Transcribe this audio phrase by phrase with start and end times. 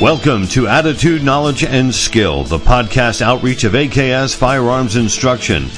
[0.00, 5.68] Welcome to Attitude, Knowledge, and Skill, the podcast outreach of AKS Firearms Instruction,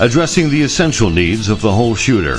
[0.00, 2.38] addressing the essential needs of the whole shooter.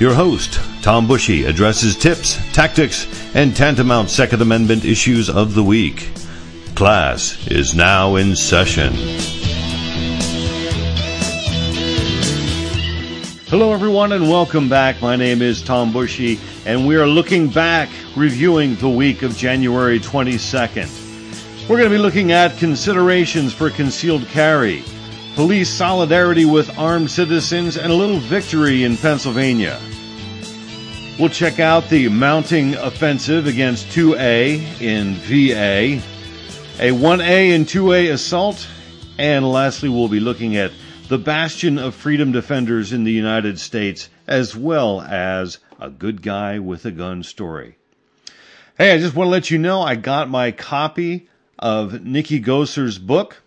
[0.00, 3.06] Your host, Tom Bushy, addresses tips, tactics,
[3.36, 6.08] and tantamount Second Amendment issues of the week.
[6.74, 8.94] Class is now in session.
[13.48, 15.00] Hello, everyone, and welcome back.
[15.00, 17.88] My name is Tom Bushy, and we are looking back,
[18.18, 21.68] reviewing the week of January 22nd.
[21.68, 24.82] We're going to be looking at considerations for concealed carry,
[25.36, 29.78] police solidarity with armed citizens, and a little victory in Pennsylvania.
[31.18, 36.02] We'll check out the mounting offensive against 2A in VA,
[36.80, 38.66] a 1A and 2A assault,
[39.16, 40.72] and lastly, we'll be looking at
[41.08, 46.58] the bastion of freedom defenders in the United States, as well as a good guy
[46.58, 47.76] with a gun story.
[48.80, 52.96] Hey, I just want to let you know I got my copy of Nikki Goeser's
[52.96, 53.42] book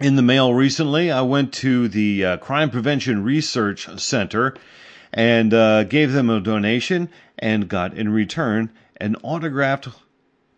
[0.00, 1.10] in the mail recently.
[1.10, 4.54] I went to the uh, Crime Prevention Research Center
[5.12, 7.08] and uh, gave them a donation
[7.40, 9.88] and got in return an autographed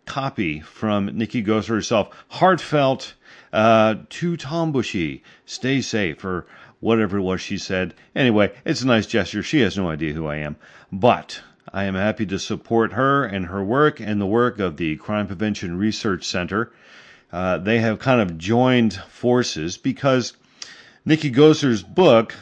[0.05, 2.15] copy from Nikki Goeser herself.
[2.27, 3.15] Heartfelt
[3.51, 6.45] uh, to Tom Bushy, stay safe, or
[6.79, 7.95] whatever it was she said.
[8.15, 9.41] Anyway, it's a nice gesture.
[9.41, 10.57] She has no idea who I am.
[10.91, 14.97] But I am happy to support her and her work and the work of the
[14.97, 16.71] Crime Prevention Research Center.
[17.31, 20.33] Uh, they have kind of joined forces because
[21.05, 22.35] Nikki Goeser's book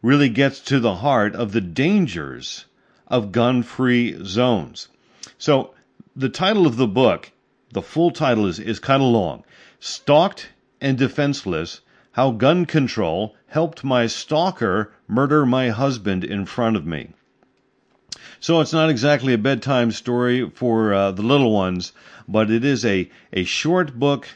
[0.00, 2.64] really gets to the heart of the dangers
[3.08, 4.88] of gun free zones.
[5.36, 5.74] So,
[6.16, 7.30] the title of the book,
[7.72, 9.44] the full title is, is kind of long.
[9.80, 10.48] Stalked
[10.80, 17.10] and Defenseless How Gun Control Helped My Stalker Murder My Husband in Front of Me.
[18.42, 21.92] So it's not exactly a bedtime story for uh, the little ones,
[22.26, 24.26] but it is a, a short book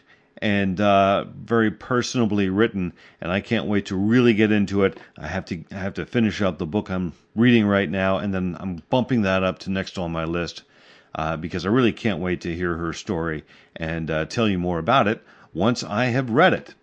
[0.41, 5.01] and uh, very personably written, and I can't wait to really get into it.
[5.19, 8.33] I have to I have to finish up the book I'm reading right now, and
[8.33, 10.63] then I'm bumping that up to next on my list
[11.17, 13.43] uh, because I really can't wait to hear her story
[13.75, 15.21] and uh, tell you more about it
[15.53, 16.77] once I have read it.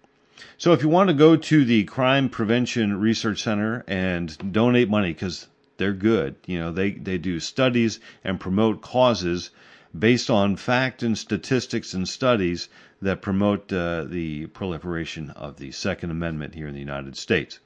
[0.57, 5.13] So if you want to go to the Crime Prevention Research Center and donate money,
[5.13, 5.47] because
[5.77, 9.49] they're good, you know, they, they do studies and promote causes
[9.97, 12.67] based on fact and statistics and studies
[13.01, 17.59] that promote uh, the proliferation of the Second Amendment here in the United States.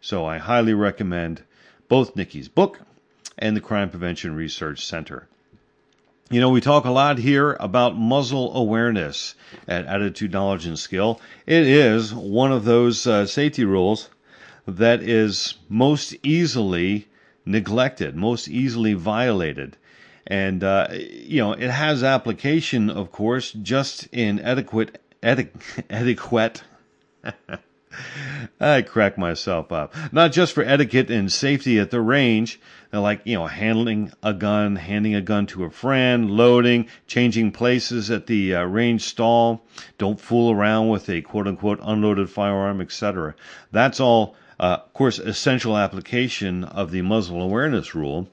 [0.00, 1.42] So I highly recommend
[1.88, 2.80] both Nikki's book
[3.36, 5.28] and the Crime Prevention Research Center.
[6.30, 9.34] You know, we talk a lot here about muzzle awareness
[9.66, 11.20] at Attitude, Knowledge, and Skill.
[11.46, 14.10] It is one of those uh, safety rules
[14.66, 17.08] that is most easily
[17.48, 19.76] neglected, most easily violated.
[20.26, 25.00] And, uh, you know, it has application, of course, just in etiquette.
[28.60, 29.94] I crack myself up.
[30.12, 32.60] Not just for etiquette and safety at the range,
[32.92, 38.10] like, you know, handling a gun, handing a gun to a friend, loading, changing places
[38.10, 39.64] at the uh, range stall.
[39.98, 43.34] Don't fool around with a quote unquote unloaded firearm, etc.
[43.72, 48.28] That's all, uh, of course, essential application of the muzzle awareness rule.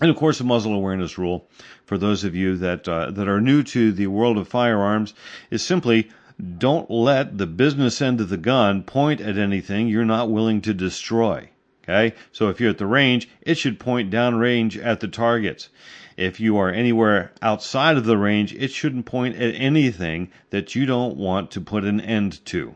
[0.00, 1.46] And of course, the muzzle awareness rule,
[1.86, 5.14] for those of you that uh, that are new to the world of firearms,
[5.50, 6.10] is simply
[6.58, 10.74] don't let the business end of the gun point at anything you're not willing to
[10.74, 11.48] destroy.
[11.84, 12.16] Okay?
[12.32, 15.68] So if you're at the range, it should point downrange at the targets.
[16.16, 20.86] If you are anywhere outside of the range, it shouldn't point at anything that you
[20.86, 22.74] don't want to put an end to.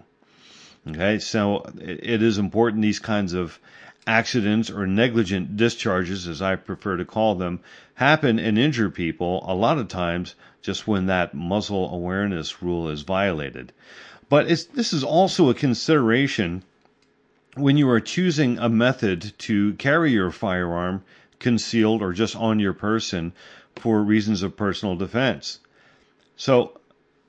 [0.87, 1.19] Okay?
[1.19, 3.59] So it is important these kinds of
[4.06, 7.61] accidents or negligent discharges, as I prefer to call them,
[7.94, 13.03] happen and injure people a lot of times just when that muzzle awareness rule is
[13.03, 13.72] violated.
[14.28, 16.62] But this is also a consideration
[17.55, 21.03] when you are choosing a method to carry your firearm
[21.38, 23.33] concealed or just on your person
[23.76, 25.61] for reasons of personal defense.
[26.37, 26.79] So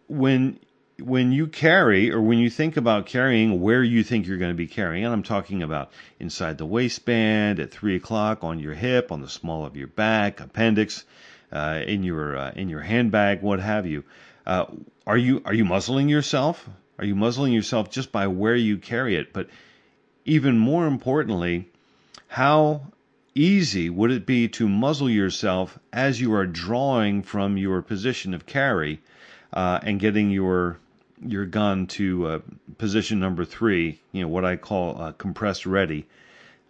[0.08, 0.60] when
[1.02, 4.58] when you carry or when you think about carrying where you think you're going to
[4.58, 9.12] be carrying, and I'm talking about inside the waistband, at three o'clock, on your hip,
[9.12, 11.04] on the small of your back, appendix,
[11.52, 14.04] uh, in your uh, in your handbag, what have you.
[14.46, 14.66] Uh,
[15.08, 16.70] are you are you muzzling yourself?
[16.98, 19.34] Are you muzzling yourself just by where you carry it?
[19.34, 19.50] But
[20.26, 21.70] even more importantly,
[22.28, 22.82] how
[23.34, 28.46] easy would it be to muzzle yourself as you are drawing from your position of
[28.46, 29.02] carry
[29.54, 30.78] uh, and getting your
[31.22, 32.40] your gun to uh,
[32.78, 36.06] position number three, you know what I call uh, compressed ready,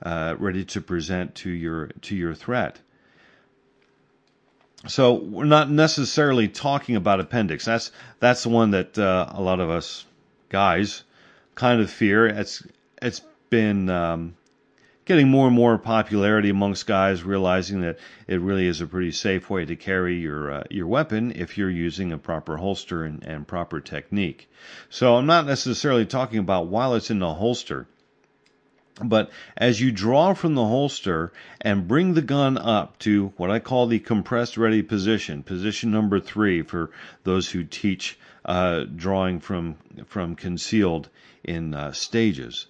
[0.03, 2.79] uh, ready to present to your to your threat.
[4.87, 7.65] so we're not necessarily talking about appendix.
[7.65, 10.05] That's that's the one that uh, a lot of us
[10.49, 11.03] guys
[11.55, 12.27] kind of fear.
[12.27, 12.65] It's
[13.01, 14.35] it's been um,
[15.09, 17.97] getting more and more popularity amongst guys, realizing that
[18.27, 21.67] it really is a pretty safe way to carry your uh, your weapon if you're
[21.67, 24.47] using a proper holster and, and proper technique.
[24.87, 27.87] So I'm not necessarily talking about while it's in the holster.
[29.01, 33.57] But as you draw from the holster and bring the gun up to what I
[33.57, 36.91] call the compressed ready position, position number three for
[37.23, 41.09] those who teach uh, drawing from from concealed
[41.43, 42.67] in uh, stages.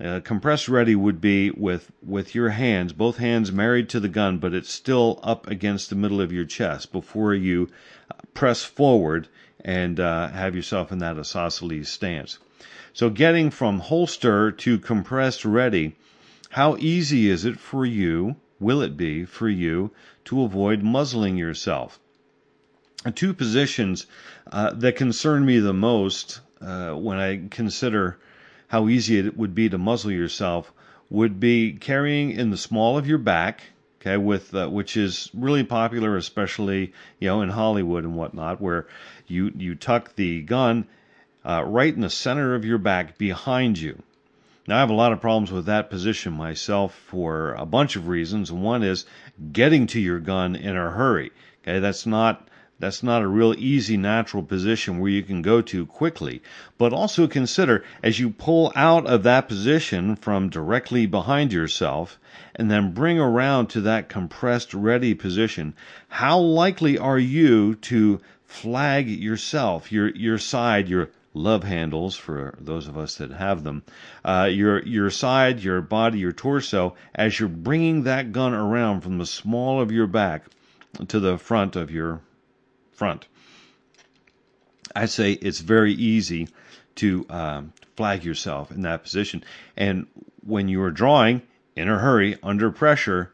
[0.00, 4.38] Uh, compressed ready would be with with your hands, both hands married to the gun,
[4.38, 7.68] but it's still up against the middle of your chest before you
[8.34, 9.28] press forward
[9.64, 12.38] and uh, have yourself in that isosceles stance.
[12.92, 15.96] So getting from holster to compressed ready,
[16.50, 18.36] how easy is it for you?
[18.60, 19.90] Will it be for you
[20.26, 21.98] to avoid muzzling yourself?
[23.14, 24.06] Two positions
[24.50, 28.18] uh, that concern me the most uh, when I consider
[28.72, 30.72] how easy it would be to muzzle yourself
[31.10, 33.60] would be carrying in the small of your back,
[34.00, 36.90] okay, with uh, which is really popular, especially
[37.20, 38.86] you know in Hollywood and whatnot, where
[39.26, 40.86] you you tuck the gun
[41.44, 44.02] uh, right in the center of your back behind you.
[44.66, 48.08] Now I have a lot of problems with that position myself for a bunch of
[48.08, 48.50] reasons.
[48.50, 49.04] One is
[49.52, 51.30] getting to your gun in a hurry.
[51.62, 52.48] Okay, that's not
[52.82, 56.42] that's not a real easy natural position where you can go to quickly.
[56.78, 62.18] But also consider as you pull out of that position from directly behind yourself
[62.56, 65.74] and then bring around to that compressed ready position,
[66.08, 72.88] how likely are you to flag yourself, your your side, your love handles for those
[72.88, 73.84] of us that have them,
[74.24, 79.18] uh, your your side, your body, your torso, as you're bringing that gun around from
[79.18, 80.46] the small of your back
[81.06, 82.20] to the front of your
[83.02, 83.26] front.
[84.94, 86.46] I say it's very easy
[86.94, 89.42] to um, flag yourself in that position.
[89.76, 90.06] And
[90.46, 91.42] when you are drawing
[91.74, 93.32] in a hurry, under pressure,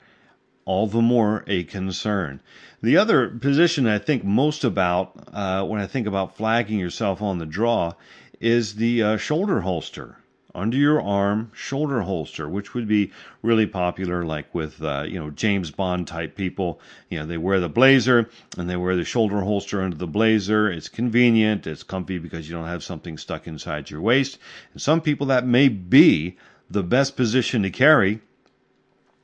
[0.65, 2.41] all the more a concern.
[2.83, 7.37] The other position I think most about uh, when I think about flagging yourself on
[7.37, 7.93] the draw
[8.41, 10.17] is the uh, shoulder holster
[10.55, 13.13] under your arm shoulder holster, which would be
[13.43, 16.81] really popular, like with uh, you know James Bond type people.
[17.11, 20.71] You know, they wear the blazer and they wear the shoulder holster under the blazer.
[20.71, 24.39] It's convenient, it's comfy because you don't have something stuck inside your waist.
[24.73, 26.37] And some people that may be
[26.71, 28.21] the best position to carry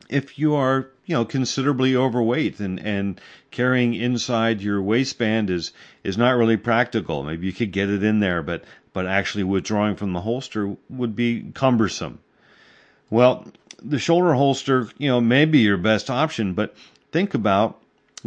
[0.09, 3.21] if you are you know considerably overweight and and
[3.51, 5.73] carrying inside your waistband is
[6.03, 9.97] is not really practical maybe you could get it in there but but actually withdrawing
[9.97, 12.21] from the holster would be cumbersome.
[13.11, 13.47] Well,
[13.83, 16.75] the shoulder holster, you know, may be your best option, but
[17.13, 17.79] think about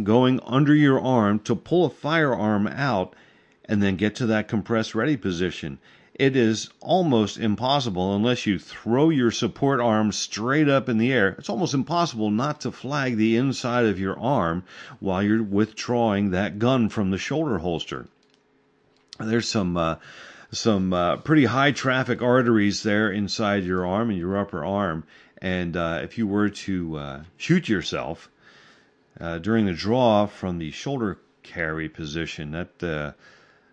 [0.04, 3.14] going under your arm to pull a firearm out
[3.64, 5.78] and then get to that compressed ready position.
[6.14, 11.36] It is almost impossible unless you throw your support arm straight up in the air.
[11.38, 14.64] It's almost impossible not to flag the inside of your arm
[15.00, 18.08] while you're withdrawing that gun from the shoulder holster.
[19.18, 19.96] There's some uh,
[20.50, 25.04] some uh, pretty high traffic arteries there inside your arm and your upper arm.
[25.40, 28.30] And uh, if you were to uh, shoot yourself
[29.20, 33.12] uh, during the draw from the shoulder carry position, that uh,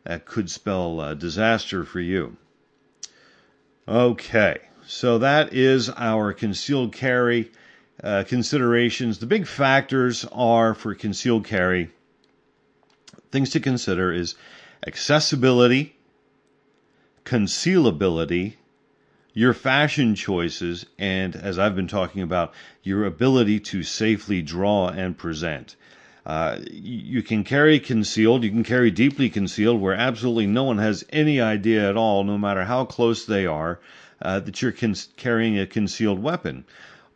[0.03, 2.37] that could spell uh, disaster for you.
[3.87, 7.51] Okay, so that is our concealed carry
[8.27, 9.19] considerations.
[9.19, 11.89] The big factors are for concealed carry.
[13.31, 14.35] Things to consider is
[14.85, 15.94] accessibility
[17.25, 18.53] concealability,
[19.33, 22.53] your fashion choices, and as I've been talking about,
[22.83, 25.75] your ability to safely draw and present.
[26.25, 31.03] Uh, you can carry concealed, you can carry deeply concealed, where absolutely no one has
[31.09, 33.79] any idea at all, no matter how close they are,
[34.21, 36.65] uh, that you're con- carrying a concealed weapon.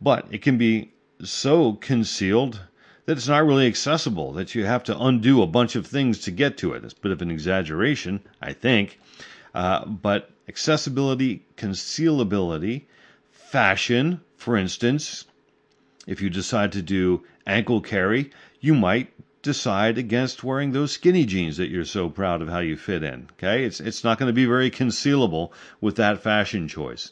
[0.02, 0.92] But it can be
[1.24, 2.62] so concealed
[3.06, 6.32] that it's not really accessible, that you have to undo a bunch of things to
[6.32, 6.84] get to it.
[6.84, 9.00] It's a bit of an exaggeration, I think.
[9.54, 12.84] Uh, but accessibility, concealability,
[13.32, 15.26] fashion, for instance,
[16.08, 21.58] if you decide to do ankle carry, you might decide against wearing those skinny jeans
[21.58, 23.28] that you're so proud of how you fit in.
[23.34, 27.12] Okay, it's it's not going to be very concealable with that fashion choice.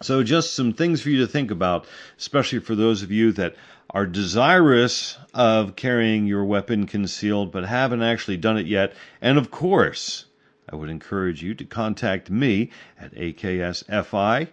[0.00, 1.86] So just some things for you to think about,
[2.18, 3.56] especially for those of you that
[3.90, 8.94] are desirous of carrying your weapon concealed but haven't actually done it yet.
[9.20, 10.26] And of course,
[10.70, 14.52] I would encourage you to contact me at aksfi.com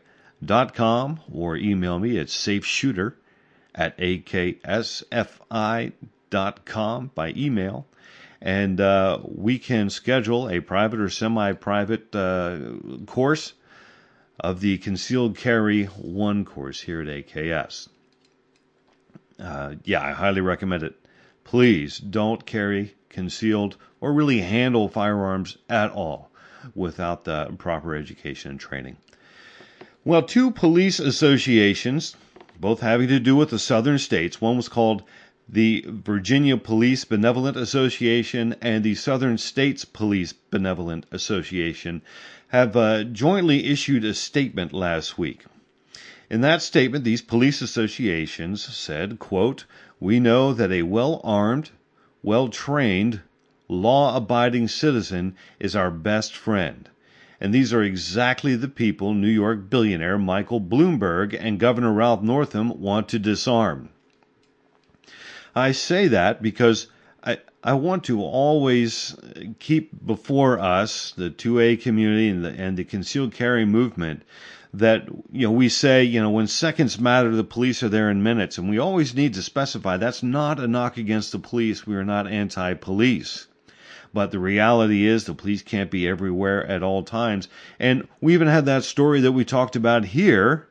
[1.31, 3.13] or email me at safeshooter
[3.74, 5.12] at aksfi.com
[7.13, 7.86] by email,
[8.41, 12.60] and uh, we can schedule a private or semi private uh,
[13.05, 13.53] course
[14.39, 17.89] of the Concealed Carry 1 course here at AKS.
[19.39, 20.95] Uh, yeah, I highly recommend it.
[21.45, 26.29] Please don't carry concealed or really handle firearms at all
[26.73, 28.97] without the proper education and training.
[30.03, 32.15] Well, two police associations,
[32.59, 35.03] both having to do with the southern states, one was called
[35.47, 42.01] the Virginia Police Benevolent Association and the Southern States Police Benevolent Association
[42.47, 45.45] have uh, jointly issued a statement last week.
[46.29, 49.65] In that statement, these police associations said, quote,
[50.00, 51.70] We know that a well armed,
[52.24, 53.22] well trained,
[53.67, 56.89] law abiding citizen is our best friend.
[57.39, 62.79] And these are exactly the people New York billionaire Michael Bloomberg and Governor Ralph Northam
[62.79, 63.89] want to disarm.
[65.55, 66.88] I say that because
[67.24, 69.15] I, I want to always
[69.60, 74.24] keep before us, the 2A community and the, and the concealed carry movement,
[74.79, 78.24] that you know we say you know when seconds matter the police are there in
[78.24, 78.58] minutes.
[78.58, 81.88] And we always need to specify that's not a knock against the police.
[81.88, 83.48] We are not anti-police.
[84.13, 87.50] But the reality is the police can't be everywhere at all times.
[87.79, 90.67] And we even had that story that we talked about here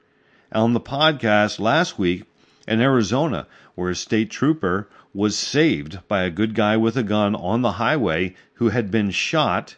[0.50, 2.25] on the podcast last week
[2.66, 7.34] in Arizona where a state trooper was saved by a good guy with a gun
[7.34, 9.76] on the highway who had been shot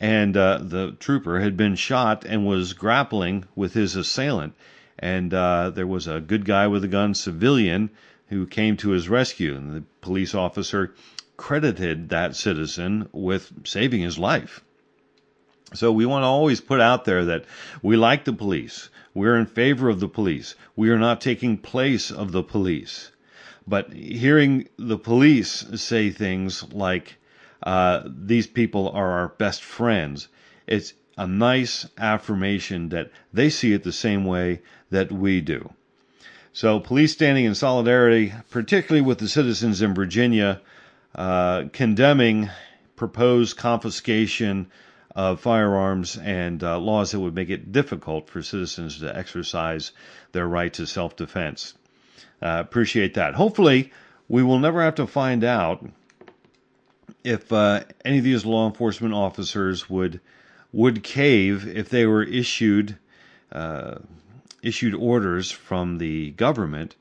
[0.00, 4.54] and uh, the trooper had been shot and was grappling with his assailant.
[4.98, 7.90] And uh, there was a good guy with a gun, civilian,
[8.28, 9.54] who came to his rescue.
[9.54, 10.94] And the police officer
[11.36, 14.62] credited that citizen with saving his life.
[15.74, 17.44] So we want to always put out there that
[17.82, 18.88] we like the police.
[19.14, 20.54] We're in favor of the police.
[20.76, 23.10] We are not taking place of the police.
[23.66, 27.18] But hearing the police say things like,
[27.62, 30.28] uh, these people are our best friends.
[30.66, 35.70] It's a nice affirmation that they see it the same way that we do.
[36.52, 40.60] So, police standing in solidarity, particularly with the citizens in Virginia,
[41.14, 42.50] uh, condemning
[42.96, 44.66] proposed confiscation
[45.14, 49.92] of firearms and uh, laws that would make it difficult for citizens to exercise
[50.32, 51.74] their right to self defense.
[52.42, 53.34] Uh, appreciate that.
[53.34, 53.92] Hopefully,
[54.28, 55.84] we will never have to find out
[57.24, 60.20] if uh, any of these law enforcement officers would
[60.72, 62.96] would cave if they were issued
[63.52, 63.96] uh,
[64.62, 66.94] issued orders from the government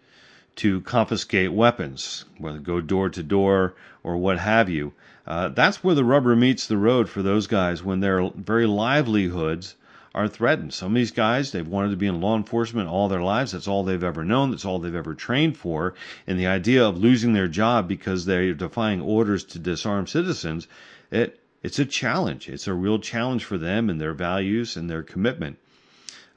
[0.55, 4.93] to confiscate weapons, whether go door to door or what have you.
[5.25, 9.75] Uh, that's where the rubber meets the road for those guys when their very livelihoods
[10.13, 10.73] are threatened.
[10.73, 13.51] Some of these guys, they've wanted to be in law enforcement all their lives.
[13.51, 14.51] That's all they've ever known.
[14.51, 15.93] That's all they've ever trained for.
[16.25, 20.67] And the idea of losing their job because they're defying orders to disarm citizens,
[21.11, 22.49] it, it's a challenge.
[22.49, 25.57] It's a real challenge for them and their values and their commitment.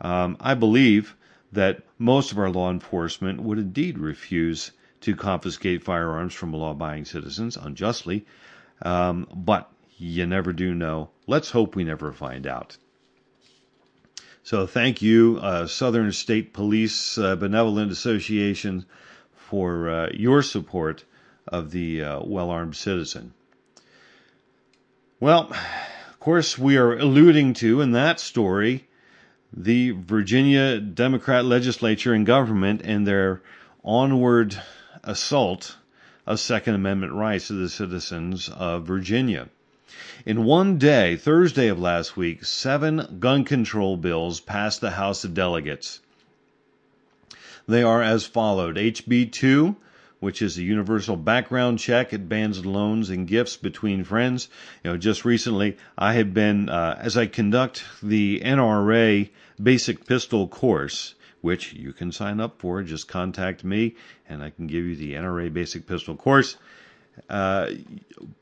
[0.00, 1.17] Um, I believe
[1.52, 7.05] that most of our law enforcement would indeed refuse to confiscate firearms from law abiding
[7.05, 8.26] citizens unjustly.
[8.83, 11.11] Um, but you never do know.
[11.26, 12.76] Let's hope we never find out.
[14.45, 18.85] So thank you, uh, Southern State Police uh, Benevolent Association,
[19.33, 21.05] for uh, your support
[21.47, 23.35] of the uh, well armed citizen.
[25.21, 28.89] Well, of course, we are alluding to in that story
[29.53, 33.43] the Virginia Democrat legislature and government and their
[33.85, 34.61] onward
[35.05, 35.77] assault
[36.27, 39.49] of Second Amendment rights of the citizens of Virginia.
[40.25, 45.35] In one day, Thursday of last week, seven gun control bills passed the House of
[45.35, 46.01] Delegates.
[47.67, 49.77] They are as followed HB 2,
[50.21, 52.13] which is a universal background check.
[52.13, 54.49] It bans loans and gifts between friends.
[54.83, 59.31] You know, just recently, I have been, uh, as I conduct the NRA
[59.63, 63.97] basic pistol course, which you can sign up for, just contact me
[64.29, 66.57] and I can give you the NRA basic pistol course
[67.28, 67.71] uh,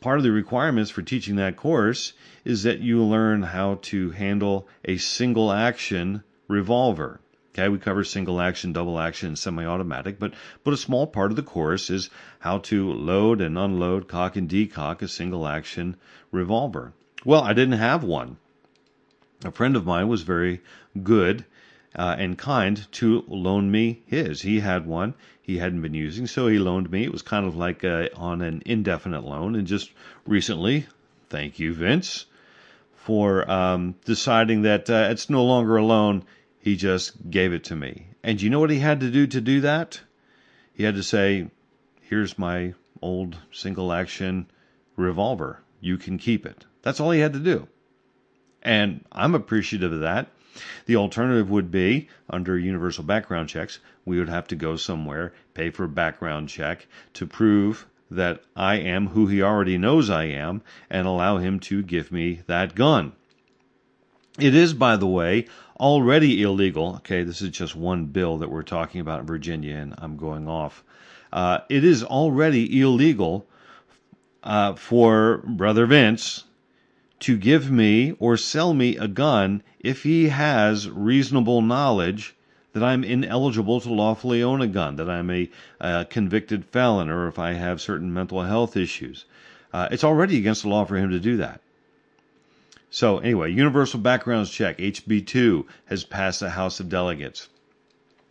[0.01, 2.13] part of the requirements for teaching that course
[2.45, 7.21] is that you learn how to handle a single action revolver.
[7.53, 11.43] Okay, we cover single action, double action, semi-automatic, but but a small part of the
[11.43, 12.09] course is
[12.39, 15.97] how to load and unload, cock and decock a single action
[16.31, 16.93] revolver.
[17.25, 18.37] Well, I didn't have one.
[19.45, 20.61] A friend of mine was very
[21.03, 21.45] good
[21.97, 24.43] uh, and kind to loan me his.
[24.43, 25.15] He had one
[25.51, 27.03] he hadn't been using, so he loaned me.
[27.03, 29.57] It was kind of like uh, on an indefinite loan.
[29.57, 29.91] And just
[30.25, 30.87] recently,
[31.29, 32.27] thank you, Vince,
[32.95, 36.25] for um, deciding that uh, it's no longer a loan.
[36.61, 38.07] He just gave it to me.
[38.23, 40.01] And you know what he had to do to do that?
[40.73, 41.51] He had to say,
[42.03, 44.47] here's my old single action
[44.97, 45.61] revolver.
[45.81, 46.65] You can keep it.
[46.83, 47.67] That's all he had to do.
[48.63, 50.29] And I'm appreciative of that.
[50.87, 55.71] The alternative would be under universal background checks, we would have to go somewhere, pay
[55.71, 60.63] for a background check to prove that I am who he already knows I am,
[60.91, 63.13] and allow him to give me that gun.
[64.39, 65.47] It is, by the way,
[65.79, 66.97] already illegal.
[66.97, 70.49] Okay, this is just one bill that we're talking about in Virginia, and I'm going
[70.49, 70.83] off.
[71.33, 73.47] Uh, it is already illegal
[74.43, 76.45] uh, for Brother Vince
[77.21, 82.35] to give me or sell me a gun if he has reasonable knowledge
[82.73, 85.51] that I'm ineligible to lawfully own a gun, that I'm a,
[85.81, 89.25] a convicted felon, or if I have certain mental health issues.
[89.73, 91.61] Uh, it's already against the law for him to do that.
[92.91, 97.49] So, anyway, universal backgrounds check, HB2, has passed the House of Delegates.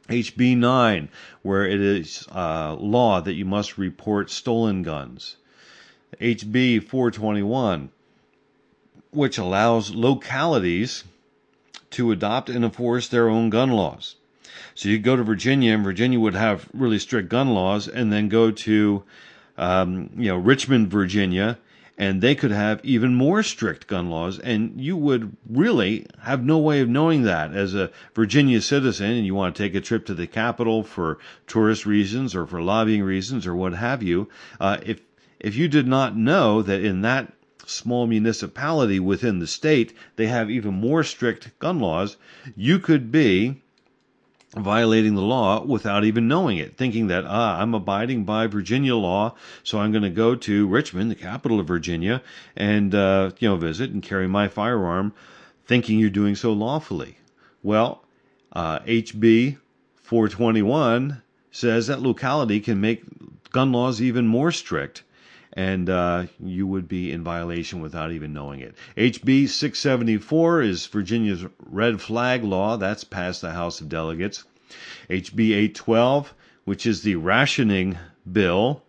[0.09, 1.09] HB 9,
[1.43, 5.37] where it is uh, law that you must report stolen guns.
[6.19, 7.89] HB 421,
[9.11, 11.03] which allows localities
[11.91, 14.15] to adopt and enforce their own gun laws.
[14.75, 18.29] So you go to Virginia, and Virginia would have really strict gun laws, and then
[18.29, 19.03] go to,
[19.57, 21.57] um, you know, Richmond, Virginia,
[21.97, 26.57] and they could have even more strict gun laws, and you would really have no
[26.57, 30.05] way of knowing that as a Virginia citizen, and you want to take a trip
[30.05, 34.29] to the capital for tourist reasons or for lobbying reasons or what have you.
[34.61, 35.01] Uh, if
[35.39, 37.33] if you did not know that in that
[37.69, 42.17] small municipality within the state they have even more strict gun laws,
[42.55, 43.61] you could be
[44.55, 49.35] violating the law without even knowing it, thinking that, ah, I'm abiding by Virginia law,
[49.63, 52.21] so I'm going to go to Richmond, the capital of Virginia,
[52.55, 55.13] and, uh, you know, visit and carry my firearm,
[55.65, 57.17] thinking you're doing so lawfully.
[57.61, 58.03] Well,
[58.53, 59.57] uh, HB
[59.95, 61.21] 421
[61.51, 63.03] says that locality can make
[63.51, 65.03] gun laws even more strict
[65.59, 68.75] and uh, you would be in violation without even knowing it.
[68.95, 72.77] HB 674 is Virginia's red flag law.
[72.77, 74.45] That's passed the House of Delegates.
[75.09, 76.33] HB 812,
[76.63, 77.97] which is the rationing
[78.31, 78.83] bill,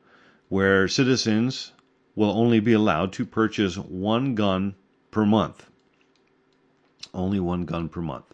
[0.49, 1.73] where citizens
[2.15, 4.77] will only be allowed to purchase one gun
[5.11, 5.67] per month.
[7.13, 8.33] Only one gun per month.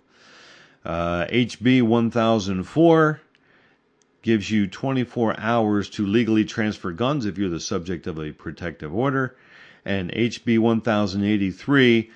[0.85, 3.21] Uh, HB 1004
[4.27, 8.93] gives you 24 hours to legally transfer guns if you're the subject of a protective
[8.93, 9.37] order.
[9.85, 12.11] And HB 1083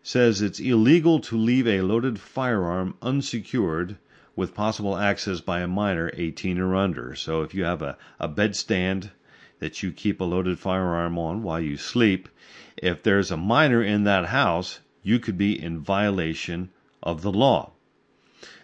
[0.00, 3.96] says it's illegal to leave a loaded firearm unsecured
[4.36, 7.16] with possible access by a minor 18 or under.
[7.16, 9.10] So if you have a, a bedstand
[9.58, 12.28] that you keep a loaded firearm on while you sleep,
[12.76, 16.70] if there's a minor in that house, you could be in violation
[17.02, 17.72] of the law.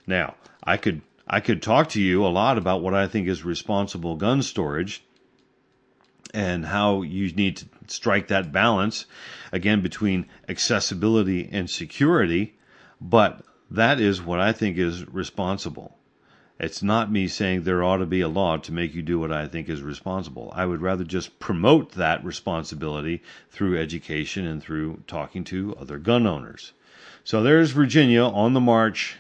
[0.07, 3.45] Now, I could I could talk to you a lot about what I think is
[3.45, 5.03] responsible gun storage
[6.35, 9.07] and how you need to strike that balance
[9.53, 12.55] again between accessibility and security,
[13.01, 15.97] but that is what I think is responsible.
[16.61, 19.33] It's not me saying there ought to be a law to make you do what
[19.33, 20.53] I think is responsible.
[20.55, 26.27] I would rather just promote that responsibility through education and through talking to other gun
[26.27, 26.73] owners.
[27.25, 29.17] So there's Virginia on the march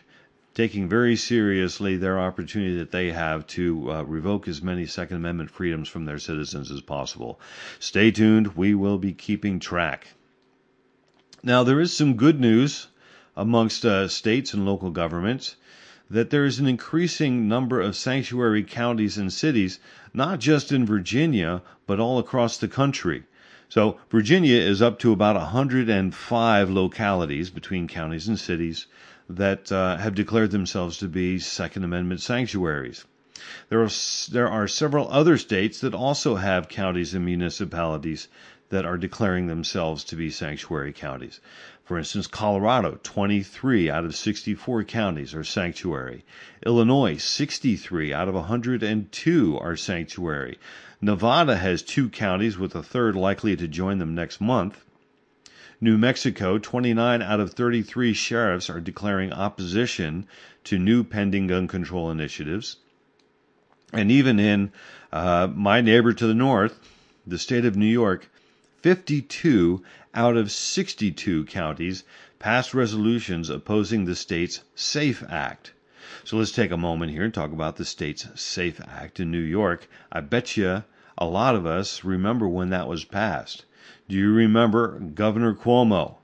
[0.55, 5.51] taking very seriously their opportunity that they have to uh, revoke as many Second Amendment
[5.51, 7.41] freedoms from their citizens as possible.
[7.81, 8.57] Stay tuned.
[8.57, 10.15] We will be keeping track.
[11.43, 12.87] Now, there is some good news
[13.37, 15.57] amongst uh, states and local governments
[16.09, 19.81] that there is an increasing number of sanctuary counties and cities,
[20.13, 23.25] not just in Virginia, but all across the country.
[23.69, 28.87] So, Virginia is up to about 105 localities between counties and cities
[29.29, 33.05] that uh, have declared themselves to be Second Amendment sanctuaries.
[33.69, 33.91] There are,
[34.31, 38.29] there are several other states that also have counties and municipalities
[38.69, 41.41] that are declaring themselves to be sanctuary counties.
[41.85, 46.25] For instance, Colorado, 23 out of 64 counties are sanctuary.
[46.65, 50.59] Illinois, 63 out of 102 are sanctuary.
[51.01, 54.84] Nevada has two counties, with a third likely to join them next month.
[55.81, 60.27] New Mexico, 29 out of 33 sheriffs are declaring opposition
[60.63, 62.77] to new pending gun control initiatives.
[63.93, 64.73] And even in
[65.13, 66.79] uh, my neighbor to the north,
[67.27, 68.31] the state of New York,
[68.83, 69.83] 52
[70.15, 72.05] out of 62 counties
[72.39, 75.73] passed resolutions opposing the state's SAFE Act.
[76.23, 79.39] So let's take a moment here and talk about the state's SAFE Act in New
[79.39, 79.89] York.
[80.13, 80.85] I bet you
[81.17, 83.65] a lot of us remember when that was passed.
[84.09, 86.17] Do you remember Governor Cuomo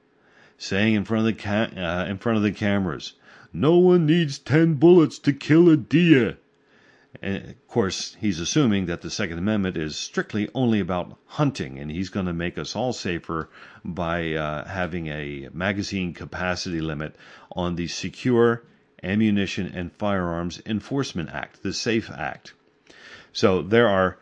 [0.57, 3.15] saying in front of the ca- uh, in front of the cameras,
[3.53, 6.39] "No one needs ten bullets to kill a deer,"
[7.23, 11.91] And of course, he's assuming that the Second Amendment is strictly only about hunting, and
[11.91, 13.51] he's going to make us all safer
[13.85, 17.17] by uh, having a magazine capacity limit
[17.53, 18.63] on the Secure
[19.03, 22.55] Ammunition and Firearms Enforcement Act, the SAFE Act.
[23.33, 24.19] So there are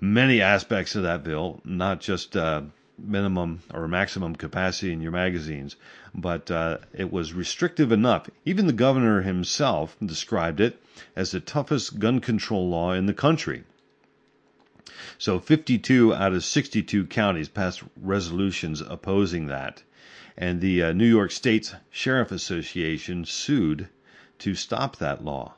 [0.00, 2.62] many aspects of that bill, not just uh,
[2.98, 5.76] minimum or maximum capacity in your magazines,
[6.14, 8.28] but uh, it was restrictive enough.
[8.44, 10.80] Even the governor himself described it
[11.14, 13.64] as the toughest gun control law in the country.
[15.18, 19.82] So 52 out of 62 counties passed resolutions opposing that.
[20.36, 23.88] And the uh, New York State Sheriff Association sued
[24.38, 25.54] to stop that law.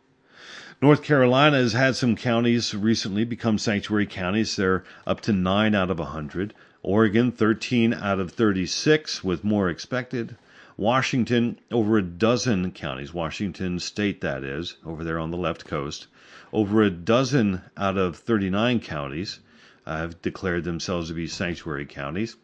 [0.81, 4.55] North Carolina has had some counties recently become sanctuary counties.
[4.55, 6.55] They're up to 9 out of 100.
[6.85, 10.37] Oregon, 13 out of 36, with more expected.
[10.77, 16.07] Washington, over a dozen counties, Washington state that is, over there on the left coast,
[16.53, 19.41] over a dozen out of 39 counties
[19.85, 22.37] uh, have declared themselves to be sanctuary counties.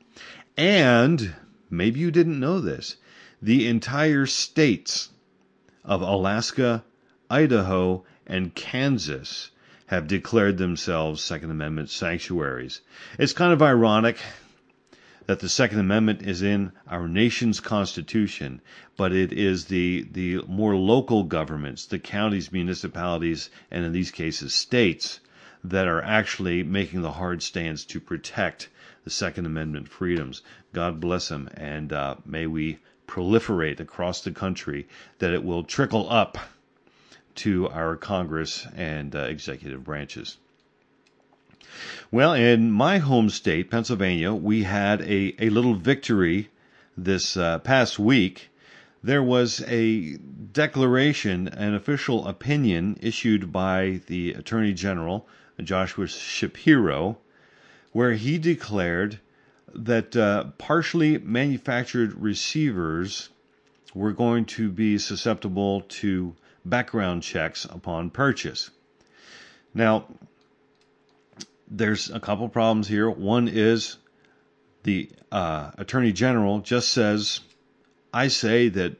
[0.56, 1.36] And
[1.70, 2.96] maybe you didn't know this
[3.40, 5.10] the entire states
[5.84, 6.82] of Alaska,
[7.30, 9.50] Idaho, and Kansas
[9.86, 12.80] have declared themselves Second Amendment sanctuaries.
[13.18, 14.18] It's kind of ironic
[15.26, 18.60] that the Second Amendment is in our nation's constitution,
[18.96, 24.54] but it is the the more local governments, the counties, municipalities, and in these cases
[24.54, 25.20] states,
[25.62, 28.68] that are actually making the hard stands to protect
[29.04, 30.42] the Second Amendment freedoms.
[30.72, 36.10] God bless them, and uh, may we proliferate across the country that it will trickle
[36.10, 36.38] up
[37.36, 40.36] to our Congress and uh, executive branches.
[42.10, 46.50] Well, in my home state, Pennsylvania, we had a, a little victory
[46.96, 48.50] this uh, past week.
[49.02, 50.16] There was a
[50.52, 55.26] declaration, an official opinion issued by the Attorney General,
[55.62, 57.18] Joshua Shapiro,
[57.92, 59.18] where he declared
[59.74, 63.30] that uh, partially manufactured receivers
[63.94, 68.70] were going to be susceptible to background checks upon purchase.
[69.74, 70.06] Now,
[71.68, 73.10] there's a couple problems here.
[73.10, 73.96] One is
[74.84, 77.40] the uh, Attorney General just says,
[78.12, 78.96] I say that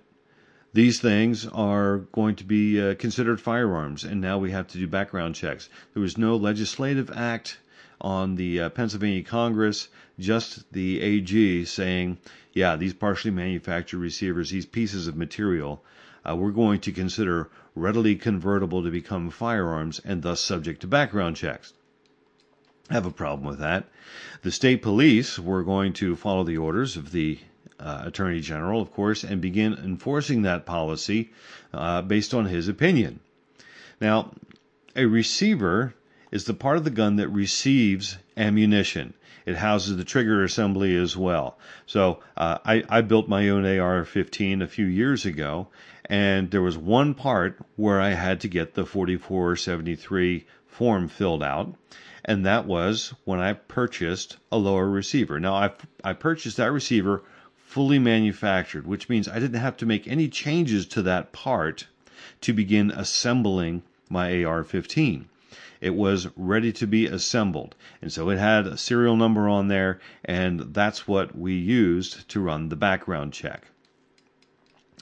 [0.73, 4.89] these things are going to be uh, considered firearms, and now we have to do
[4.89, 5.69] background checks.
[5.93, 7.59] There was no legislative act
[8.01, 12.19] on the uh, Pennsylvania Congress, just the AG saying,
[12.53, 15.85] yeah, these partially manufactured receivers, these pieces of material,
[16.29, 21.37] uh, we're going to consider readily convertible to become firearms and thus subject to background
[21.37, 21.73] checks.
[22.91, 23.89] I have a problem with that.
[24.43, 27.39] The state police were going to follow the orders of the
[27.81, 31.33] uh, Attorney General, of course, and begin enforcing that policy
[31.73, 33.21] uh, based on his opinion.
[34.01, 34.33] Now,
[34.95, 35.95] a receiver
[36.31, 39.15] is the part of the gun that receives ammunition.
[39.47, 41.59] It houses the trigger assembly as well.
[41.87, 45.69] So uh, I, I built my own AR-15 a few years ago,
[46.07, 51.75] and there was one part where I had to get the 4473 form filled out,
[52.25, 55.39] and that was when I purchased a lower receiver.
[55.39, 55.71] Now I
[56.03, 57.23] I purchased that receiver
[57.57, 61.87] fully manufactured, which means I didn't have to make any changes to that part
[62.41, 65.27] to begin assembling my AR-15
[65.85, 67.77] it was ready to be assembled.
[68.01, 72.41] And so it had a serial number on there, and that's what we used to
[72.41, 73.67] run the background check.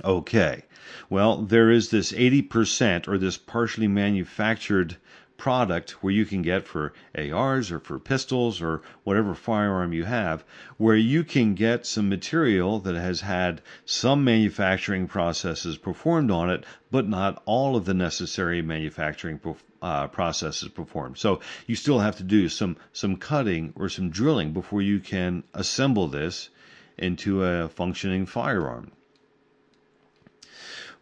[0.04, 0.64] Okay,
[1.08, 4.96] well, there is this 80% or this partially manufactured
[5.36, 10.44] product where you can get for ARs or for pistols or whatever firearm you have,
[10.78, 16.64] where you can get some material that has had some manufacturing processes performed on it,
[16.90, 19.38] but not all of the necessary manufacturing
[19.82, 21.18] uh, processes performed.
[21.18, 25.42] So you still have to do some some cutting or some drilling before you can
[25.52, 26.48] assemble this
[26.96, 28.92] into a functioning firearm.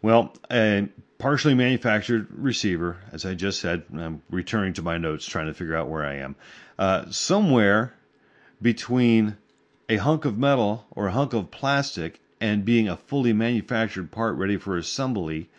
[0.02, 0.88] Well, a
[1.18, 5.76] partially manufactured receiver, as I just said, I'm returning to my notes trying to figure
[5.76, 6.36] out where I am.
[6.78, 7.92] Uh, somewhere
[8.62, 9.36] between
[9.90, 14.36] a hunk of metal or a hunk of plastic and being a fully manufactured part
[14.36, 15.50] ready for assembly,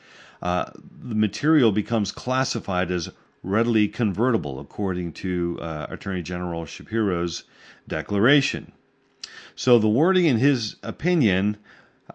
[0.42, 3.10] uh, the material becomes classified as
[3.44, 7.44] readily convertible, according to uh, Attorney General Shapiro's
[7.88, 8.72] declaration.
[9.56, 11.58] So the wording in his opinion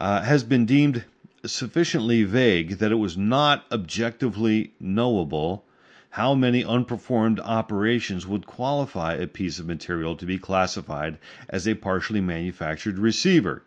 [0.00, 1.04] uh, has been deemed
[1.44, 5.64] sufficiently vague that it was not objectively knowable
[6.10, 11.74] how many unperformed operations would qualify a piece of material to be classified as a
[11.74, 13.62] partially manufactured receiver.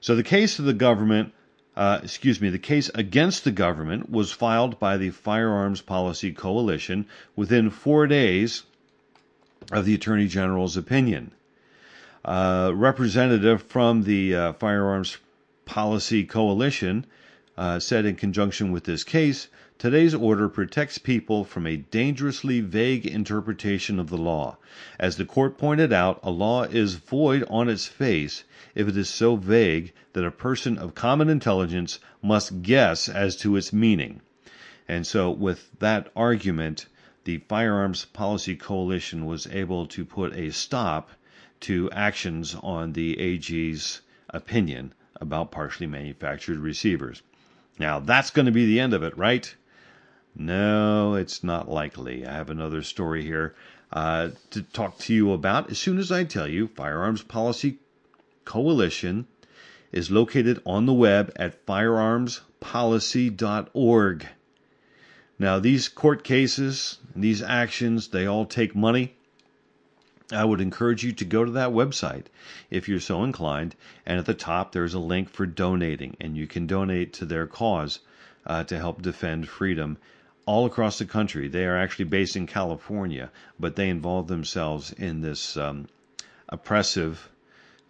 [0.00, 1.32] So the case of the government
[1.76, 7.06] uh, excuse me, the case against the government was filed by the Firearms Policy Coalition
[7.34, 8.62] within four days
[9.70, 11.32] of the Attorney General's opinion.
[12.24, 15.18] A representative from the uh, Firearms
[15.66, 17.04] Policy Coalition
[17.58, 23.06] uh, said in conjunction with this case, today's order protects people from a dangerously vague
[23.06, 24.56] interpretation of the law.
[24.98, 29.08] As the court pointed out, a law is void on its face if it is
[29.08, 34.22] so vague that a person of common intelligence must guess as to its meaning.
[34.88, 36.86] And so, with that argument,
[37.24, 41.10] the Firearms Policy Coalition was able to put a stop
[41.60, 47.22] to actions on the AG's opinion about partially manufactured receivers.
[47.78, 49.54] Now, that's going to be the end of it, right?
[50.38, 52.26] No, it's not likely.
[52.26, 53.54] I have another story here
[53.90, 57.78] uh, to talk to you about as soon as I tell you Firearms Policy
[58.44, 59.28] Coalition
[59.92, 64.26] is located on the web at firearmspolicy.org.
[65.38, 69.14] Now, these court cases, these actions, they all take money.
[70.30, 72.26] I would encourage you to go to that website
[72.70, 73.74] if you're so inclined.
[74.04, 77.46] And at the top, there's a link for donating, and you can donate to their
[77.46, 78.00] cause
[78.44, 79.96] uh, to help defend freedom
[80.46, 81.48] all across the country.
[81.48, 85.88] They are actually based in California, but they involve themselves in this um,
[86.48, 87.28] oppressive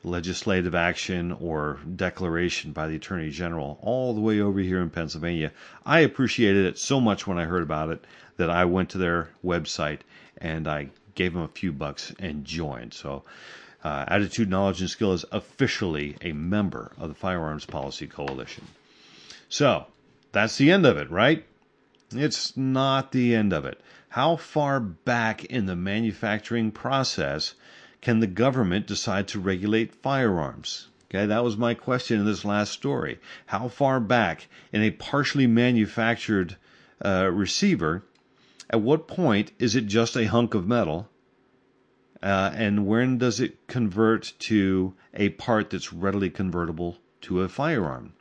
[0.03, 5.53] legislative action or declaration by the Attorney General all the way over here in Pennsylvania.
[5.85, 8.05] I appreciated it so much when I heard about it
[8.37, 10.01] that I went to their website
[10.39, 12.95] and I gave them a few bucks and joined.
[12.95, 13.25] So,
[13.83, 18.65] uh, Attitude, Knowledge, and Skill is officially a member of the Firearms Policy Coalition.
[19.49, 19.87] So,
[20.33, 21.45] that's the end of it, right?
[22.13, 23.81] It's not the end of it.
[24.11, 27.55] How far back in the manufacturing process
[28.01, 30.87] can the government decide to regulate firearms?
[31.11, 33.19] Okay, that was my question in this last story.
[33.47, 36.57] How far back in a partially manufactured
[37.05, 38.05] uh, receiver,
[38.71, 41.09] at what point is it just a hunk of metal?
[42.23, 48.13] Uh, and when does it convert to a part that's readily convertible to a firearm?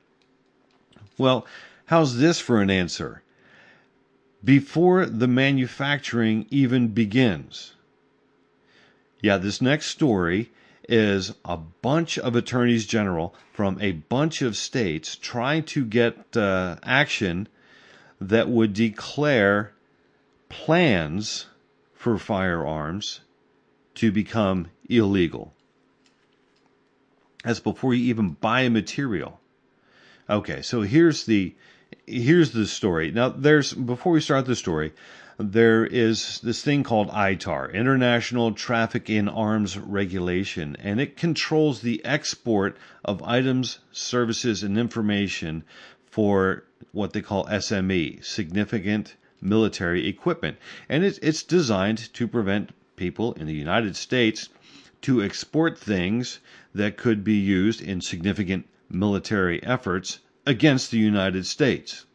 [1.17, 1.45] Well,
[1.85, 3.21] how's this for an answer?
[4.45, 7.73] Before the manufacturing even begins,
[9.19, 10.51] yeah, this next story
[10.87, 16.75] is a bunch of attorneys general from a bunch of states trying to get uh,
[16.83, 17.47] action
[18.21, 19.73] that would declare
[20.47, 21.47] plans
[21.93, 23.21] for firearms
[23.95, 25.55] to become illegal.
[27.43, 29.39] That's before you even buy a material.
[30.29, 31.55] Okay, so here's the
[32.07, 33.11] here's the story.
[33.11, 34.93] Now, there's before we start the story,
[35.37, 42.03] there is this thing called ITAR, International Traffic in Arms Regulation, and it controls the
[42.05, 45.63] export of items, services, and information
[46.05, 50.57] for what they call SME, significant military equipment.
[50.87, 54.47] And it's, it's designed to prevent people in the United States
[55.01, 56.39] to export things
[56.73, 62.05] that could be used in significant military efforts against the United States.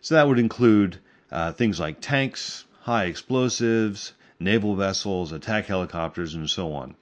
[0.00, 0.98] So that would include
[1.30, 6.94] uh, things like tanks, high explosives, naval vessels, attack helicopters, and so on.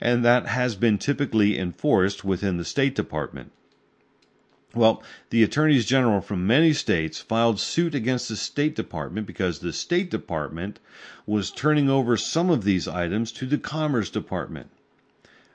[0.00, 3.52] And that has been typically enforced within the State Department.
[4.74, 9.72] Well, the attorneys general from many states filed suit against the State Department because the
[9.72, 10.78] State Department
[11.26, 14.70] was turning over some of these items to the Commerce Department.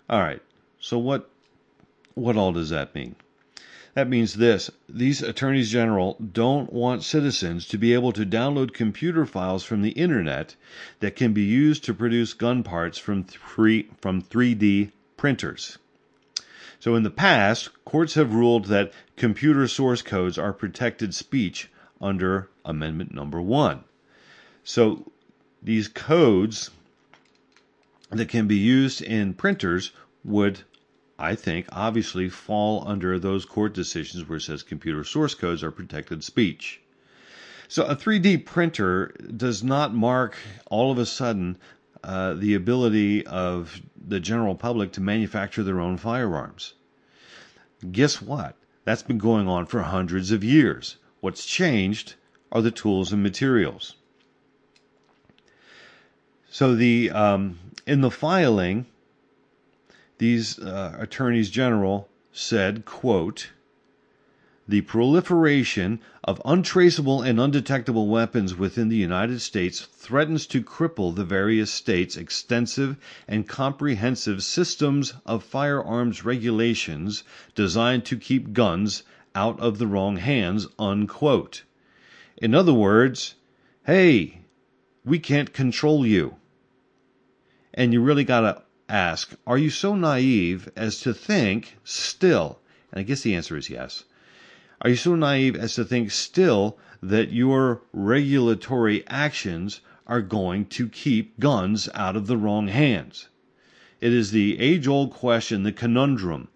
[0.10, 0.42] All right,
[0.80, 1.30] so what
[2.16, 3.16] what all does that mean?
[3.94, 9.26] That means this these attorneys general don't want citizens to be able to download computer
[9.26, 10.56] files from the internet
[11.00, 15.78] that can be used to produce gun parts from, three, from 3D printers.
[16.80, 21.70] So, in the past, courts have ruled that computer source codes are protected speech
[22.02, 23.84] under Amendment Number 1.
[24.64, 25.12] So,
[25.62, 26.72] these codes
[28.10, 29.92] that can be used in printers
[30.24, 30.62] would
[31.20, 35.72] I think, obviously fall under those court decisions where it says computer source codes are
[35.72, 36.82] protected speech.
[37.68, 40.38] So a 3D printer does not mark
[40.70, 41.58] all of a sudden
[42.04, 46.74] uh, the ability of the general public to manufacture their own firearms.
[47.92, 48.56] Guess what?
[48.86, 50.98] That's been going on for hundreds of years.
[51.22, 52.16] What's changed
[52.52, 53.96] are the tools and materials.
[56.50, 58.86] So the um, in the filing,
[60.24, 63.50] these uh, attorneys general said, quote,
[64.66, 71.26] the proliferation of untraceable and undetectable weapons within the United States threatens to cripple the
[71.26, 72.96] various states' extensive
[73.28, 79.04] and comprehensive systems of firearms regulations designed to keep guns
[79.36, 81.64] out of the wrong hands, unquote.
[82.38, 83.36] In other words,
[83.86, 84.40] hey,
[85.04, 86.38] we can't control you.
[87.74, 92.60] And you really got to ask, are you so naive as to think still,
[92.92, 94.04] and I guess the answer is yes,
[94.82, 100.88] are you so naive as to think still that your regulatory actions are going to
[100.88, 103.30] keep guns out of the wrong hands?
[104.00, 106.50] It is the age old question, the conundrum.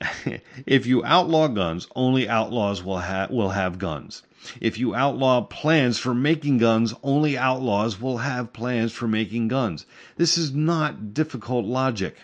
[0.66, 4.22] if you outlaw guns, only outlaws will, ha- will have guns.
[4.60, 9.86] If you outlaw plans for making guns, only outlaws will have plans for making guns.
[10.18, 12.16] This is not difficult logic.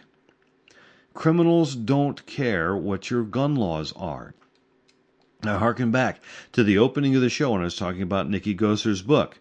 [1.15, 4.35] Criminals don't care what your gun laws are.
[5.43, 8.53] Now, harken back to the opening of the show when I was talking about Nikki
[8.53, 9.39] Goeser's book,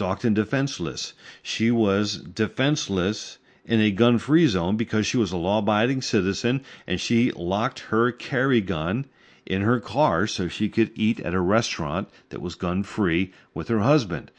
[0.00, 1.12] and Defenseless.
[1.42, 6.62] She was defenseless in a gun free zone because she was a law abiding citizen
[6.86, 9.06] and she locked her carry gun
[9.46, 13.68] in her car so she could eat at a restaurant that was gun free with
[13.68, 14.30] her husband.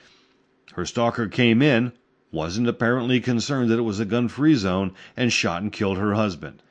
[0.73, 1.93] Her stalker came in,
[2.31, 6.13] wasn't apparently concerned that it was a gun free zone, and shot and killed her
[6.13, 6.61] husband.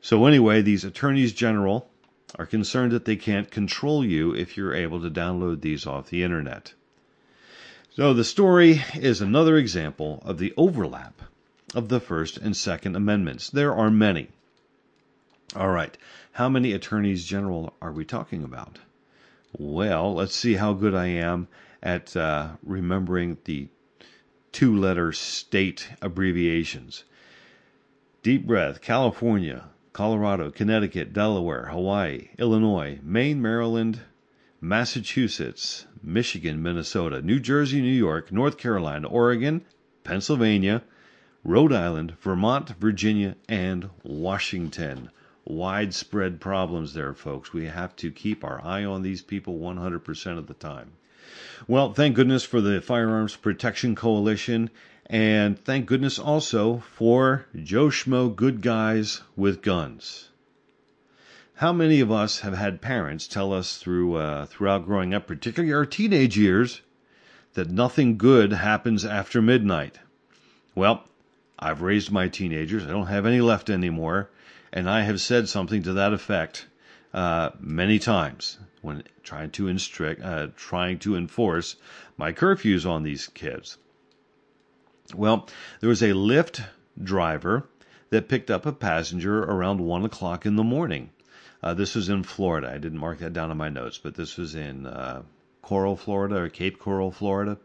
[0.00, 1.88] So, anyway, these attorneys general
[2.36, 6.24] are concerned that they can't control you if you're able to download these off the
[6.24, 6.72] internet.
[7.94, 11.20] So, the story is another example of the overlap
[11.74, 13.50] of the First and Second Amendments.
[13.50, 14.28] There are many.
[15.54, 15.98] All right,
[16.32, 18.78] how many attorneys general are we talking about?
[19.58, 21.46] Well, let's see how good I am
[21.82, 23.68] at uh, remembering the
[24.50, 27.04] two letter state abbreviations.
[28.22, 34.00] Deep breath California, Colorado, Connecticut, Delaware, Hawaii, Illinois, Maine, Maryland,
[34.58, 39.66] Massachusetts, Michigan, Minnesota, New Jersey, New York, North Carolina, Oregon,
[40.02, 40.82] Pennsylvania,
[41.44, 45.10] Rhode Island, Vermont, Virginia, and Washington.
[45.44, 47.52] Widespread problems there, folks.
[47.52, 50.92] We have to keep our eye on these people 100% of the time.
[51.66, 54.70] Well, thank goodness for the Firearms Protection Coalition
[55.06, 60.30] and thank goodness also for Joe Schmo good guys with guns.
[61.56, 65.72] How many of us have had parents tell us through uh, throughout growing up, particularly
[65.74, 66.80] our teenage years,
[67.54, 69.98] that nothing good happens after midnight?
[70.74, 71.04] Well,
[71.58, 72.86] I've raised my teenagers.
[72.86, 74.30] I don't have any left anymore,
[74.72, 76.66] and I have said something to that effect
[77.12, 81.76] uh, many times when trying to instrict, uh, trying to enforce
[82.16, 83.78] my curfews on these kids.
[85.14, 85.48] Well,
[85.80, 86.64] there was a Lyft
[87.02, 87.68] driver
[88.10, 91.10] that picked up a passenger around one o'clock in the morning.
[91.62, 92.70] Uh, this was in Florida.
[92.70, 95.22] I didn't mark that down in my notes, but this was in uh,
[95.60, 97.58] Coral, Florida, or Cape Coral, Florida.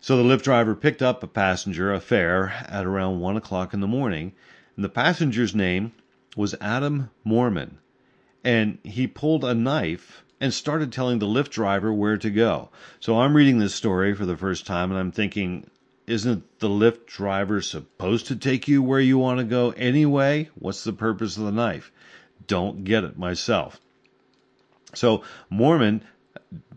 [0.00, 3.80] So the Lyft driver picked up a passenger, a fare, at around one o'clock in
[3.80, 4.32] the morning,
[4.76, 5.92] and the passenger's name
[6.36, 7.78] was Adam Mormon,
[8.44, 12.68] and he pulled a knife and started telling the Lyft driver where to go.
[13.00, 15.68] So I'm reading this story for the first time, and I'm thinking,
[16.06, 20.50] isn't the Lyft driver supposed to take you where you want to go anyway?
[20.54, 21.90] What's the purpose of the knife?
[22.46, 23.80] Don't get it myself.
[24.94, 26.04] So, Mormon,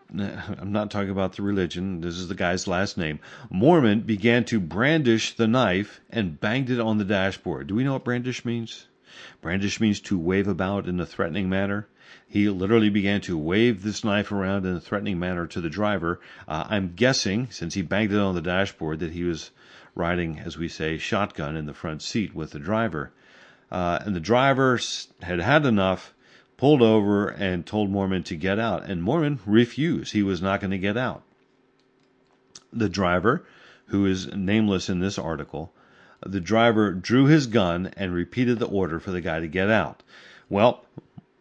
[0.17, 3.19] I'm not talking about the religion, this is the guy's last name.
[3.49, 7.67] Mormon began to brandish the knife and banged it on the dashboard.
[7.67, 8.87] Do we know what brandish means?
[9.41, 11.87] Brandish means to wave about in a threatening manner.
[12.27, 16.19] He literally began to wave this knife around in a threatening manner to the driver.
[16.47, 19.51] Uh, I'm guessing, since he banged it on the dashboard, that he was
[19.95, 23.11] riding, as we say, shotgun in the front seat with the driver.
[23.71, 24.79] Uh, and the driver
[25.21, 26.13] had had enough,
[26.59, 28.83] pulled over, and told Mormon to get out.
[28.83, 30.11] And Mormon refused.
[30.11, 31.23] He was not going to get out.
[32.73, 33.45] The driver,
[33.85, 35.71] who is nameless in this article,
[36.21, 40.03] the driver drew his gun and repeated the order for the guy to get out.
[40.49, 40.83] Well,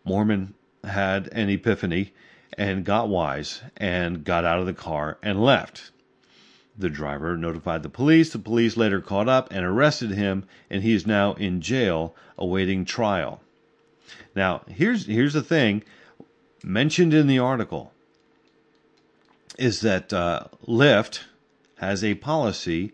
[0.04, 0.54] Mormon
[0.85, 2.12] had an epiphany
[2.57, 5.90] and got wise and got out of the car and left.
[6.78, 8.31] The driver notified the police.
[8.31, 12.85] The police later caught up and arrested him, and he is now in jail awaiting
[12.85, 13.40] trial.
[14.35, 15.83] Now, here's here's the thing
[16.62, 17.92] mentioned in the article
[19.59, 21.25] is that uh, Lyft
[21.79, 22.92] has a policy,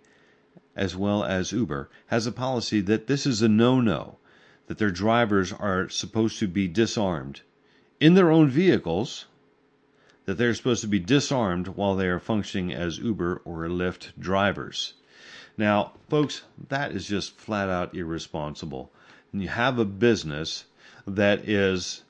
[0.74, 4.18] as well as Uber has a policy that this is a no-no,
[4.66, 7.42] that their drivers are supposed to be disarmed
[8.00, 9.26] in their own vehicles
[10.24, 14.94] that they're supposed to be disarmed while they are functioning as Uber or Lyft drivers.
[15.56, 18.90] Now, folks, that is just flat out irresponsible.
[19.32, 20.64] And you have a business
[21.06, 22.04] that is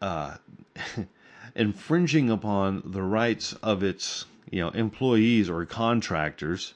[0.00, 0.36] uh,
[1.54, 6.74] infringing upon the rights of its you know employees or contractors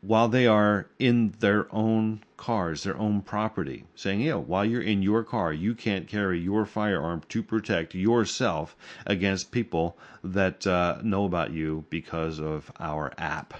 [0.00, 5.02] while they are in their own cars, their own property, saying, yeah, while you're in
[5.02, 8.76] your car, you can't carry your firearm to protect yourself
[9.06, 13.54] against people that uh, know about you because of our app.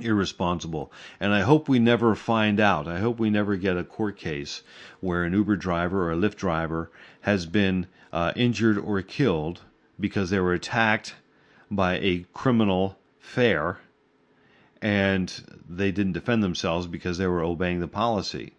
[0.00, 0.92] Irresponsible.
[1.20, 2.86] And I hope we never find out.
[2.86, 4.62] I hope we never get a court case
[5.00, 6.90] where an Uber driver or a Lyft driver
[7.22, 9.62] has been uh, injured or killed
[9.98, 11.14] because they were attacked
[11.70, 13.78] by a criminal fare
[14.82, 18.52] and they didn't defend themselves because they were obeying the policy.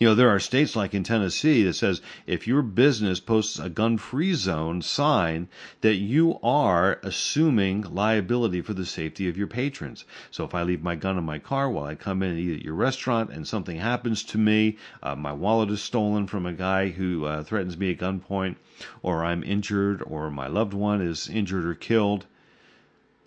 [0.00, 3.70] You know, there are states like in Tennessee that says if your business posts a
[3.70, 5.46] gun free zone sign
[5.82, 10.04] that you are assuming liability for the safety of your patrons.
[10.32, 12.58] So if I leave my gun in my car while I come in and eat
[12.58, 16.52] at your restaurant and something happens to me, uh, my wallet is stolen from a
[16.52, 18.56] guy who uh, threatens me at gunpoint,
[19.00, 22.26] or I'm injured, or my loved one is injured or killed,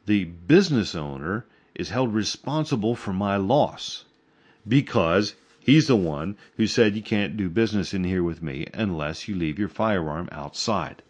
[0.06, 1.46] the business owner
[1.76, 4.04] is held responsible for my loss
[4.68, 5.34] because
[5.68, 9.36] he's the one who said you can't do business in here with me unless you
[9.36, 11.04] leave your firearm outside.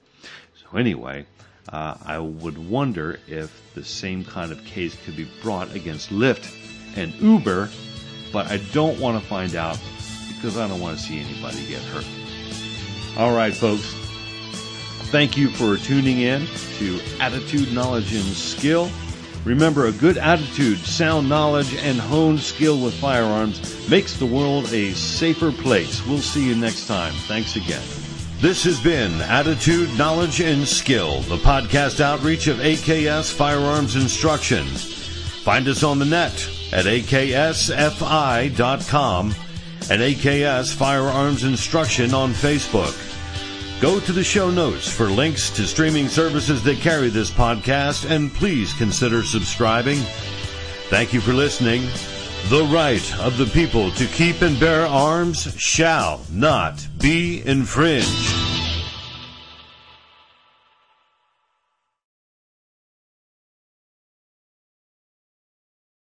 [0.55, 1.25] So, anyway,
[1.69, 6.53] uh, I would wonder if the same kind of case could be brought against Lyft
[6.97, 7.69] and Uber,
[8.33, 9.79] but I don't want to find out
[10.27, 12.05] because I don't want to see anybody get hurt.
[13.17, 13.93] All right, folks.
[15.09, 16.45] Thank you for tuning in
[16.79, 18.89] to Attitude, Knowledge, and Skill.
[19.47, 24.91] Remember, a good attitude, sound knowledge, and honed skill with firearms makes the world a
[24.91, 26.05] safer place.
[26.05, 27.13] We'll see you next time.
[27.13, 27.81] Thanks again.
[28.41, 34.65] This has been Attitude, Knowledge, and Skill, the podcast outreach of AKS Firearms Instruction.
[34.65, 36.33] Find us on the net
[36.73, 37.75] at aksfi.com
[39.89, 43.06] and AKS Firearms Instruction on Facebook.
[43.79, 48.33] Go to the show notes for links to streaming services that carry this podcast and
[48.33, 49.99] please consider subscribing.
[50.89, 51.83] Thank you for listening.
[52.49, 58.36] The right of the people to keep and bear arms shall not be infringed.